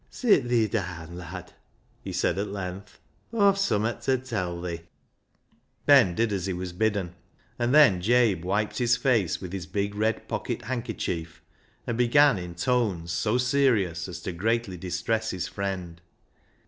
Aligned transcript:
"Sit 0.23 0.45
thi 0.47 0.67
daan, 0.67 1.15
lad," 1.15 1.53
he 2.03 2.11
said 2.11 2.39
at 2.39 2.47
length;" 2.47 2.99
Aw've 3.35 3.55
summat 3.55 4.01
to 4.01 4.17
tell 4.17 4.59
thi." 4.59 4.81
Ben 5.85 6.15
did 6.15 6.33
as 6.33 6.47
he 6.47 6.53
was 6.53 6.73
bidden, 6.73 7.13
and 7.59 7.71
then 7.71 8.01
Jabe 8.01 8.41
wiped 8.41 8.79
his 8.79 8.97
face 8.97 9.39
with 9.39 9.53
his 9.53 9.67
big 9.67 9.93
red 9.93 10.27
pocket 10.27 10.61
handker 10.61 10.97
chief, 10.97 11.43
and 11.85 11.99
began 11.99 12.39
in 12.39 12.55
tones 12.55 13.11
so 13.11 13.37
serious 13.37 14.07
as 14.07 14.19
to 14.21 14.31
greatly 14.31 14.75
distress 14.75 15.29
his 15.29 15.47
friend. 15.47 16.01